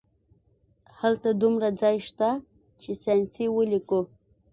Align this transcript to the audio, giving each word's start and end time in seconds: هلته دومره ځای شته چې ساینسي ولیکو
هلته 0.99 1.29
دومره 1.41 1.67
ځای 1.81 1.97
شته 2.07 2.29
چې 2.81 2.91
ساینسي 3.03 3.45
ولیکو 3.51 4.01